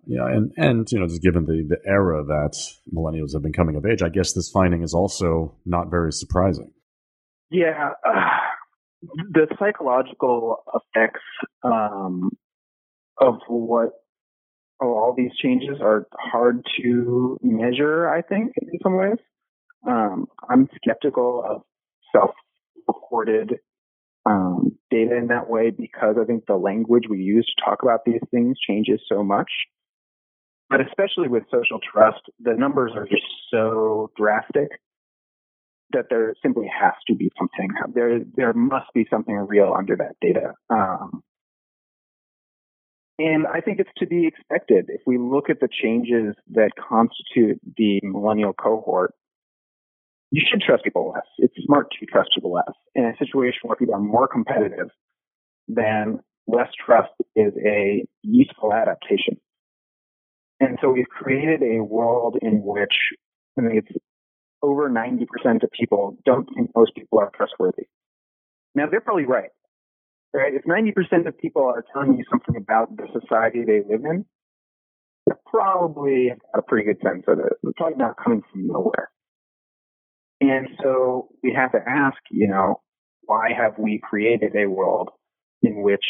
[0.07, 2.57] Yeah, and and you know, just given the the era that
[2.93, 6.73] millennials have been coming of age, I guess this finding is also not very surprising.
[7.51, 8.21] Yeah, uh,
[9.33, 11.21] the psychological effects
[11.63, 12.31] um,
[13.19, 13.91] of what
[14.83, 18.09] of all these changes are hard to measure.
[18.09, 19.19] I think in some ways,
[19.89, 21.63] um, I'm skeptical of
[22.15, 23.59] self-reported
[24.27, 28.05] um, data in that way because I think the language we use to talk about
[28.05, 29.51] these things changes so much.
[30.71, 34.69] But especially with social trust, the numbers are just so drastic
[35.93, 37.69] that there simply has to be something.
[37.95, 40.55] There, there must be something real under that data.
[40.71, 41.23] Um,
[43.19, 44.87] and I think it's to be expected.
[44.89, 49.15] If we look at the changes that constitute the millennial cohort,
[50.31, 51.27] you should trust people less.
[51.39, 52.73] It's smart to trust people less.
[52.95, 54.89] In a situation where people are more competitive,
[55.69, 59.37] then less trust is a useful adaptation.
[60.59, 62.95] And so we've created a world in which
[63.59, 63.89] I mean, it's
[64.63, 65.27] over 90%
[65.63, 67.85] of people don't think most people are trustworthy.
[68.75, 69.51] Now, they're probably right.
[70.35, 70.55] Right?
[70.55, 74.25] If 90% of people are telling you something about the society they live in,
[75.27, 77.53] they're probably a pretty good sense of it.
[77.63, 79.11] They're probably not coming from nowhere.
[80.41, 82.81] And so we have to ask, you know,
[83.23, 85.11] why have we created a world
[85.63, 86.05] in which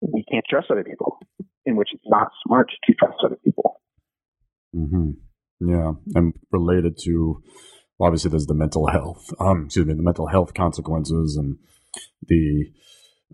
[0.00, 1.18] we can't trust other people,
[1.66, 3.80] in which it's not smart to trust other people?
[4.74, 5.10] Mm-hmm.
[5.60, 7.42] Yeah, and related to
[8.00, 11.58] obviously there's the mental health, um, excuse me, the mental health consequences and
[12.26, 12.70] the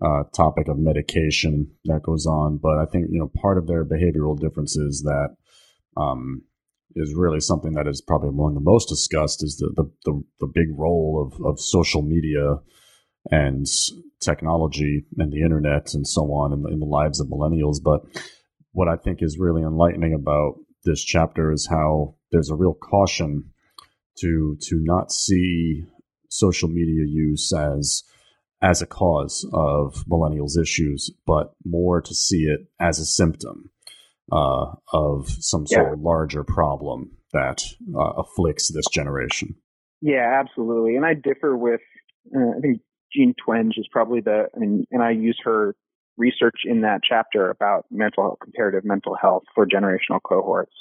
[0.01, 2.57] uh, topic of medication that goes on.
[2.57, 5.35] But I think you know part of their behavioral differences that
[5.97, 6.43] um,
[6.95, 10.51] is really something that is probably among the most discussed is the the, the, the
[10.53, 12.57] big role of, of social media
[13.29, 13.67] and
[14.19, 17.77] technology and the internet and so on in in the lives of millennials.
[17.83, 18.01] But
[18.71, 23.51] what I think is really enlightening about this chapter is how there's a real caution
[24.19, 25.83] to to not see
[26.29, 28.03] social media use as
[28.61, 33.71] as a cause of millennials issues, but more to see it as a symptom
[34.31, 35.93] uh, of some sort yeah.
[35.93, 37.63] of larger problem that
[37.95, 39.55] uh, afflicts this generation.
[40.01, 40.95] Yeah, absolutely.
[40.95, 41.81] And I differ with,
[42.35, 42.81] uh, I think
[43.13, 45.75] Jean Twenge is probably the, and, and I use her
[46.17, 50.73] research in that chapter about mental health, comparative mental health for generational cohorts.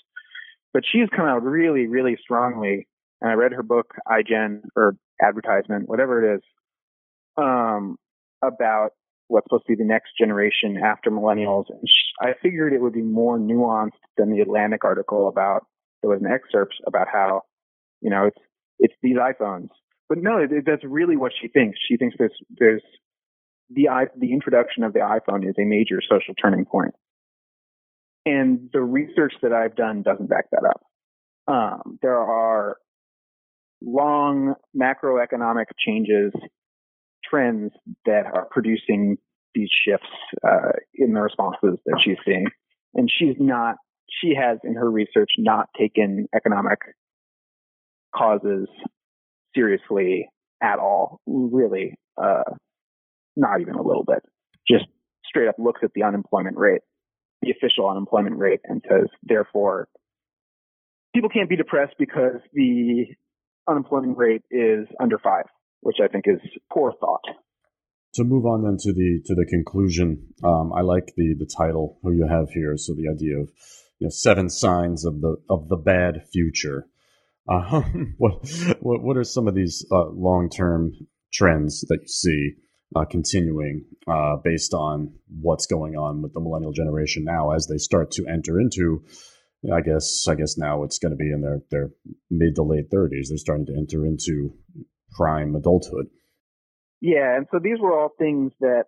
[0.73, 2.87] But she's come out really, really strongly.
[3.21, 6.43] And I read her book, iGen or advertisement, whatever it is,
[7.41, 7.97] um,
[8.43, 8.91] about
[9.29, 11.65] what's supposed to be the next generation after millennials.
[11.69, 11.81] And
[12.21, 15.67] I figured it would be more nuanced than the Atlantic article about,
[16.03, 17.43] there was an excerpt about how,
[18.01, 18.39] you know, it's,
[18.79, 19.69] it's these iPhones.
[20.09, 21.79] But no, it, that's really what she thinks.
[21.89, 22.83] She thinks there's, there's
[23.71, 23.87] the,
[24.19, 26.95] the introduction of the iPhone is a major social turning point.
[28.27, 30.83] And the research that I've done doesn't back that up.
[31.47, 32.77] Um, there are
[33.83, 36.33] long macroeconomic changes
[37.31, 37.73] trends
[38.07, 39.17] that are producing
[39.55, 40.09] these shifts
[40.47, 42.47] uh, in the responses that she's seeing.
[42.95, 43.77] And she's not,
[44.21, 46.79] she has in her research not taken economic
[48.15, 48.69] causes
[49.55, 50.29] seriously
[50.63, 52.43] at all, really, uh,
[53.37, 54.23] not even a little bit.
[54.69, 54.87] Just
[55.25, 56.83] straight up looks at the unemployment rate,
[57.43, 59.89] the official unemployment rate, and says, therefore,
[61.15, 63.07] people can't be depressed because the
[63.69, 65.45] unemployment rate is under five
[65.81, 66.41] which I think is
[66.73, 67.25] poor thought.
[68.15, 71.99] To move on then to the to the conclusion, um, I like the the title
[72.03, 72.77] who you have here.
[72.77, 73.51] So the idea of
[73.99, 76.87] you know seven signs of the of the bad future.
[77.49, 77.83] Uh,
[78.19, 78.33] what,
[78.81, 80.93] what what are some of these uh, long term
[81.33, 82.55] trends that you see
[82.97, 87.79] uh, continuing uh, based on what's going on with the millennial generation now as they
[87.79, 89.05] start to enter into
[89.73, 91.91] I guess I guess now it's going to be in their their
[92.31, 93.29] mid to late 30s.
[93.29, 94.55] They're starting to enter into
[95.17, 96.07] prime adulthood.
[97.01, 98.85] Yeah, and so these were all things that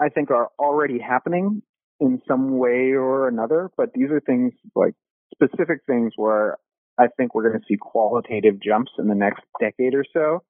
[0.00, 1.62] I think are already happening
[2.00, 4.94] in some way or another, but these are things like
[5.32, 6.58] specific things where
[6.98, 10.42] I think we're going to see qualitative jumps in the next decade or so.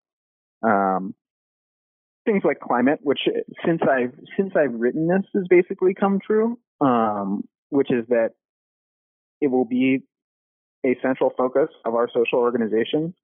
[0.68, 1.14] Um,
[2.24, 3.20] things like climate, which
[3.64, 8.30] since I've since I've written this has basically come true, um, which is that
[9.40, 10.00] it will be
[10.84, 13.14] a central focus of our social organization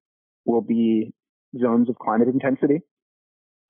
[0.44, 1.12] will be
[1.58, 2.80] zones of climate intensity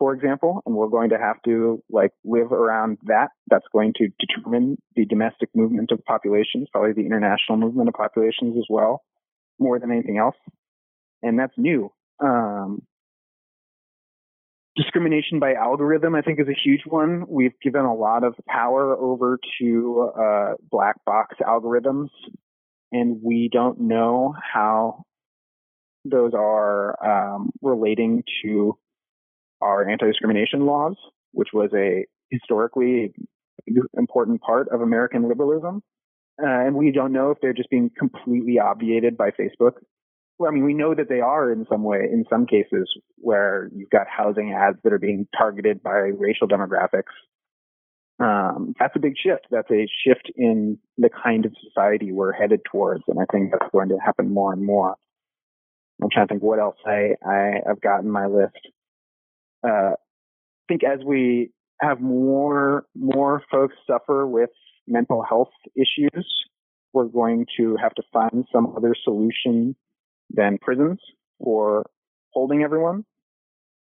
[0.03, 3.28] for example, and we're going to have to like live around that.
[3.47, 8.57] That's going to determine the domestic movement of populations, probably the international movement of populations
[8.59, 9.03] as well,
[9.61, 10.35] more than anything else.
[11.22, 11.93] And that's new.
[12.18, 12.83] Um,
[14.74, 17.24] discrimination by algorithm, I think, is a huge one.
[17.28, 22.09] We've given a lot of power over to uh, black box algorithms,
[22.91, 25.05] and we don't know how
[26.05, 28.78] those are um, relating to
[29.61, 30.96] our anti-discrimination laws,
[31.32, 33.14] which was a historically
[33.96, 35.82] important part of American liberalism.
[36.42, 39.74] Uh, and we don't know if they're just being completely obviated by Facebook.
[40.38, 43.70] Well, I mean, we know that they are in some way, in some cases, where
[43.74, 47.12] you've got housing ads that are being targeted by racial demographics.
[48.18, 49.46] Um, that's a big shift.
[49.50, 53.70] That's a shift in the kind of society we're headed towards, and I think that's
[53.70, 54.96] going to happen more and more.
[56.03, 58.59] I'm trying to think what else I, I have gotten my list.
[59.64, 61.50] Uh, I think as we
[61.80, 64.50] have more more folks suffer with
[64.86, 66.26] mental health issues,
[66.92, 69.76] we're going to have to find some other solution
[70.30, 70.98] than prisons
[71.42, 71.84] for
[72.32, 73.05] holding everyone.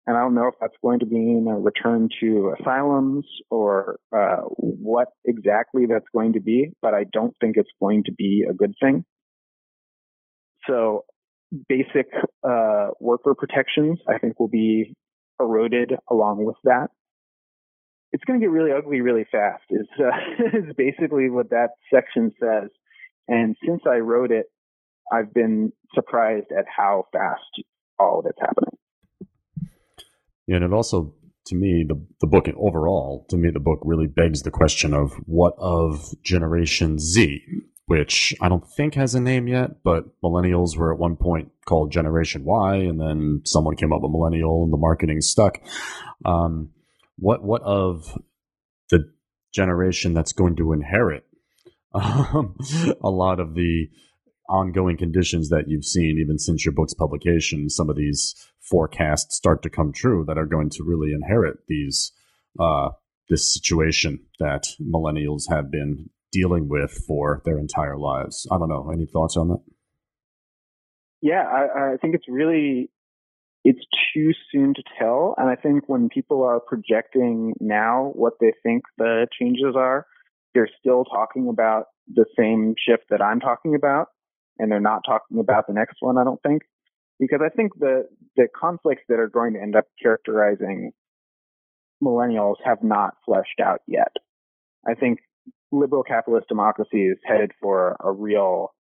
[0.08, 4.38] And I don't know if that's going to mean a return to asylums or uh,
[4.56, 8.54] what exactly that's going to be, but I don't think it's going to be a
[8.54, 9.04] good thing.
[10.66, 11.04] So
[11.68, 12.08] basic
[12.44, 14.96] uh, worker protections, I think, will be
[15.40, 16.88] eroded along with that.
[18.12, 19.64] It's going to get really ugly really fast.
[19.70, 22.70] Is uh, is basically what that section says.
[23.28, 24.46] And since I wrote it,
[25.12, 27.42] I've been surprised at how fast
[28.00, 28.78] all of it's happening.
[30.48, 31.14] Yeah, and it also,
[31.48, 35.14] to me, the the book overall, to me, the book really begs the question of
[35.26, 37.42] what of Generation Z,
[37.88, 41.92] which I don't think has a name yet, but millennials were at one point called
[41.92, 45.60] Generation Y, and then someone came up with millennial, and the marketing stuck.
[46.26, 46.72] Um,
[47.18, 48.18] what what of
[48.90, 49.10] the
[49.54, 51.24] generation that's going to inherit
[51.94, 52.58] um,
[53.02, 53.88] a lot of the
[54.50, 57.70] ongoing conditions that you've seen even since your book's publication?
[57.70, 58.36] Some of these
[58.70, 62.12] forecasts start to come true that are going to really inherit these
[62.60, 62.90] uh,
[63.30, 68.48] this situation that millennials have been dealing with for their entire lives.
[68.52, 68.90] I don't know.
[68.92, 69.62] Any thoughts on that?
[71.22, 72.92] Yeah, I, I think it's really
[73.64, 73.84] it's
[74.14, 75.36] too soon to tell.
[75.38, 80.06] And I think when people are projecting now what they think the changes are,
[80.54, 84.08] they're still talking about the same shift that I'm talking about,
[84.58, 86.18] and they're not talking about the next one.
[86.18, 86.62] I don't think
[87.20, 90.92] because I think the the conflicts that are going to end up characterizing
[92.02, 94.14] millennials have not fleshed out yet.
[94.88, 95.20] I think
[95.72, 98.74] liberal capitalist democracy is headed for a real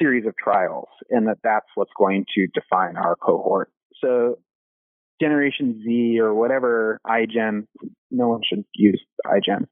[0.00, 3.70] series of trials and that that's what's going to define our cohort.
[4.02, 4.38] So
[5.20, 7.66] Generation Z or whatever iGen,
[8.10, 9.66] no one should use iGen.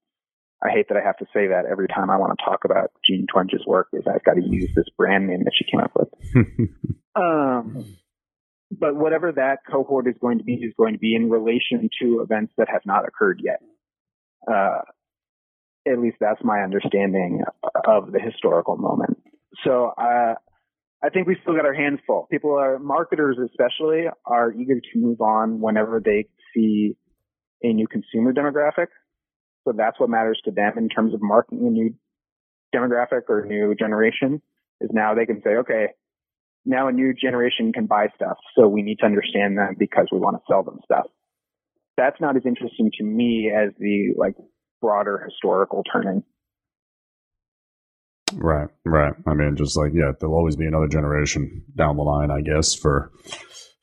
[0.62, 2.90] I hate that I have to say that every time I want to talk about
[3.04, 5.92] Jean Twenge's work is I've got to use this brand name that she came up
[5.94, 6.68] with.
[7.16, 7.84] um,
[8.70, 12.20] but whatever that cohort is going to be is going to be in relation to
[12.22, 13.60] events that have not occurred yet.
[14.50, 14.80] Uh,
[15.90, 17.42] at least that's my understanding
[17.86, 19.18] of the historical moment.
[19.64, 20.34] So uh,
[21.02, 22.26] I think we still got our hands full.
[22.30, 26.96] People are marketers, especially, are eager to move on whenever they see
[27.62, 28.88] a new consumer demographic.
[29.64, 31.94] So that's what matters to them in terms of marketing a new
[32.74, 34.40] demographic or new generation.
[34.80, 35.86] Is now they can say, okay,
[36.64, 40.18] now a new generation can buy stuff, so we need to understand them because we
[40.18, 41.06] want to sell them stuff.
[41.96, 44.34] That's not as interesting to me as the like
[44.80, 46.22] broader historical turning.
[48.34, 49.14] Right, right.
[49.26, 52.74] I mean, just like, yeah, there'll always be another generation down the line, I guess,
[52.74, 53.12] for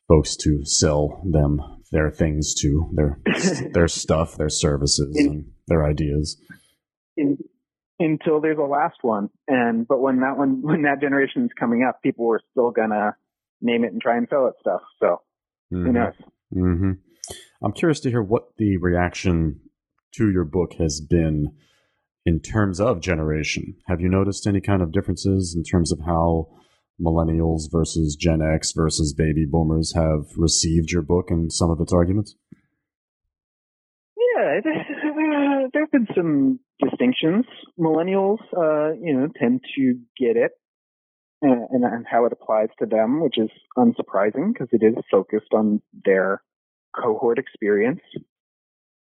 [0.07, 3.19] folks to sell them their things to their
[3.73, 6.37] their stuff, their services, in, and their ideas.
[7.15, 7.37] In,
[7.99, 11.85] until there's a last one, and but when that one when that generation is coming
[11.87, 13.15] up, people are still gonna
[13.61, 14.81] name it and try and sell it stuff.
[14.99, 15.21] So
[15.73, 15.85] mm-hmm.
[15.85, 16.13] who knows?
[16.53, 16.91] Mm-hmm.
[17.63, 19.61] I'm curious to hear what the reaction
[20.15, 21.53] to your book has been
[22.25, 23.75] in terms of generation.
[23.87, 26.47] Have you noticed any kind of differences in terms of how
[27.01, 31.91] millennials versus Gen X versus baby boomers have received your book and some of its
[31.91, 32.35] arguments?
[34.15, 34.59] Yeah,
[35.73, 37.45] there have been some distinctions.
[37.79, 40.51] Millennials, uh, you know, tend to get it
[41.41, 45.81] and, and how it applies to them, which is unsurprising because it is focused on
[46.05, 46.41] their
[46.95, 48.01] cohort experience.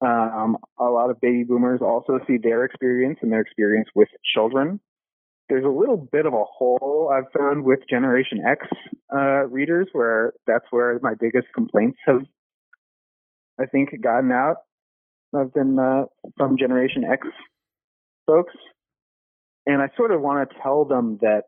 [0.03, 4.81] Um, a lot of baby boomers also see their experience and their experience with children.
[5.49, 8.67] There's a little bit of a hole I've found with Generation X
[9.15, 12.23] uh, readers where that's where my biggest complaints have
[13.61, 14.57] I think, gotten out
[15.33, 16.05] of them uh,
[16.37, 17.27] from Generation X
[18.27, 18.55] folks,
[19.67, 21.45] and I sort of want to tell them that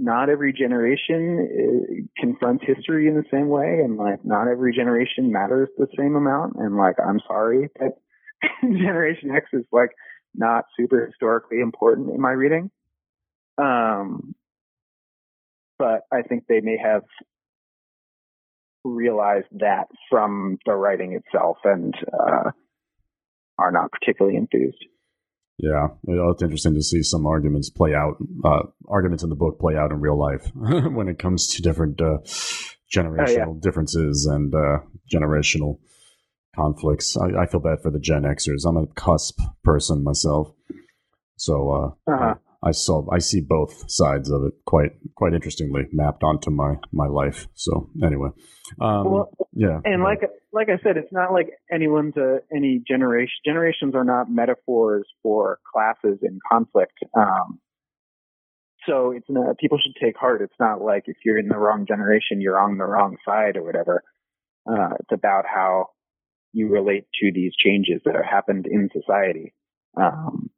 [0.00, 5.30] not every generation uh, confronts history in the same way, and like not every generation
[5.30, 6.54] matters the same amount.
[6.56, 7.92] And like, I'm sorry that
[8.62, 9.90] Generation X is like
[10.34, 12.70] not super historically important in my reading.
[13.58, 14.34] Um,
[15.78, 17.02] but I think they may have
[18.84, 22.50] realized that from the writing itself and uh,
[23.58, 24.82] are not particularly enthused.
[25.58, 29.76] Yeah, it's interesting to see some arguments play out, uh, arguments in the book play
[29.76, 32.18] out in real life when it comes to different uh,
[32.94, 33.60] generational oh, yeah.
[33.60, 34.78] differences and uh,
[35.12, 35.78] generational
[36.54, 37.16] conflicts.
[37.16, 38.66] I, I, feel bad for the Gen Xers.
[38.66, 40.52] I'm a cusp person myself,
[41.36, 41.70] so
[42.08, 42.34] uh, uh-huh.
[42.62, 47.06] I saw I see both sides of it quite quite interestingly mapped onto my my
[47.06, 47.46] life.
[47.54, 48.30] So anyway,
[48.80, 50.20] um, well, yeah, and like
[50.52, 53.34] like I said, it's not like anyone's a, any generation.
[53.46, 56.98] Generations are not metaphors for classes in conflict.
[57.16, 57.60] Um,
[58.86, 60.40] so it's not, people should take heart.
[60.42, 63.64] It's not like if you're in the wrong generation, you're on the wrong side or
[63.64, 64.02] whatever.
[64.68, 65.86] Uh, it's about how
[66.52, 69.54] you relate to these changes that have happened in society.
[69.96, 70.50] Um,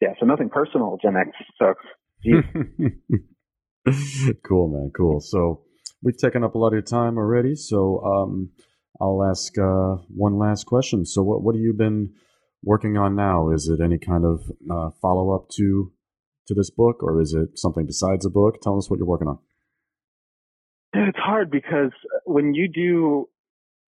[0.00, 1.84] yeah, so nothing personal, Gen X folks.
[4.44, 4.90] cool, man.
[4.96, 5.20] Cool.
[5.20, 5.62] So
[6.02, 7.54] we've taken up a lot of your time already.
[7.54, 8.50] So um,
[9.00, 11.04] I'll ask uh, one last question.
[11.04, 12.14] So what what have you been
[12.62, 13.50] working on now?
[13.50, 15.92] Is it any kind of uh, follow up to
[16.48, 18.60] to this book, or is it something besides a book?
[18.62, 19.38] Tell us what you're working on.
[20.94, 21.92] It's hard because
[22.24, 23.28] when you do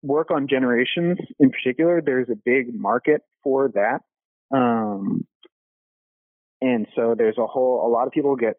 [0.01, 3.99] work on generations in particular, there's a big market for that.
[4.55, 5.25] Um,
[6.61, 8.55] and so there's a whole, a lot of people get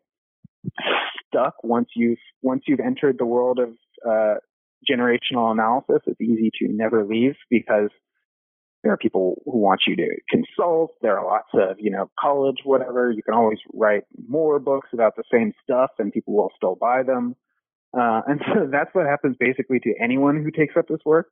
[1.26, 3.70] stuck once you've, once you've entered the world of,
[4.08, 4.34] uh,
[4.88, 6.02] generational analysis.
[6.06, 7.90] It's easy to never leave because
[8.86, 10.94] there are people who want you to consult.
[11.02, 13.10] There are lots of, you know, college, whatever.
[13.10, 17.02] You can always write more books about the same stuff and people will still buy
[17.02, 17.34] them.
[17.92, 21.30] Uh, and so that's what happens basically to anyone who takes up this work.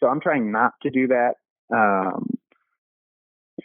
[0.00, 1.34] So I'm trying not to do that.
[1.72, 2.30] Um,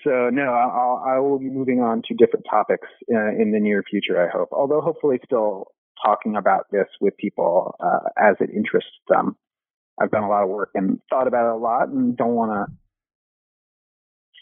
[0.04, 3.84] so no, I'll, I will be moving on to different topics uh, in the near
[3.90, 4.24] future.
[4.24, 5.72] I hope, although hopefully still
[6.06, 9.36] talking about this with people uh, as it interests them.
[10.00, 12.52] I've done a lot of work and thought about it a lot, and don't want
[12.52, 12.76] to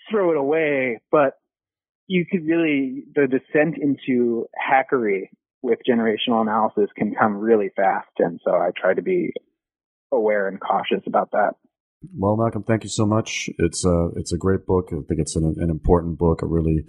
[0.09, 0.99] throw it away.
[1.11, 1.33] But
[2.07, 5.29] you could really the descent into hackery
[5.61, 9.31] with generational analysis can come really fast, and so I try to be
[10.11, 11.53] aware and cautious about that.
[12.17, 13.49] Well, Malcolm, thank you so much.
[13.57, 14.89] It's a it's a great book.
[14.91, 16.83] I think it's an, an important book, a really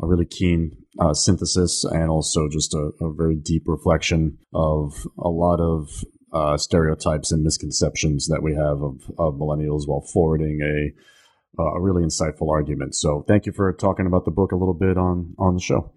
[0.00, 5.28] a really keen uh, synthesis, and also just a, a, very deep reflection of a
[5.28, 5.88] lot of
[6.32, 10.92] uh, stereotypes and misconceptions that we have of, of millennials, while forwarding a
[11.58, 12.94] Uh, a really insightful argument.
[12.94, 15.92] So, thank you for talking about the book a little bit on on the show.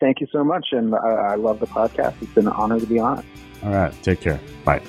[0.00, 2.20] Thank you so much, and I, I love the podcast.
[2.20, 3.24] It's been an honor to be on it.
[3.62, 4.40] All right, take care.
[4.64, 4.82] Bye.